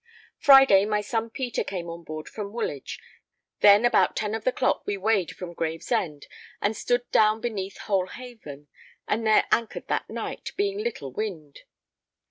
Friday, 0.39 0.83
my 0.87 0.99
son 0.99 1.29
Peter 1.29 1.63
came 1.63 1.87
on 1.87 2.03
board 2.03 2.27
from 2.27 2.51
Woolwich; 2.53 2.97
then 3.59 3.85
about 3.85 4.15
10 4.15 4.33
of 4.33 4.43
the 4.43 4.51
clock 4.51 4.81
we 4.87 4.97
weighed 4.97 5.29
from 5.35 5.53
Gravesend, 5.53 6.25
and 6.59 6.75
stood 6.75 7.07
down 7.11 7.39
beneath 7.39 7.77
Hole 7.77 8.07
Haven, 8.07 8.67
and 9.07 9.27
there 9.27 9.45
anchored 9.51 9.87
that 9.89 10.09
night, 10.09 10.53
being 10.57 10.79
little 10.79 11.11
wind. 11.11 11.59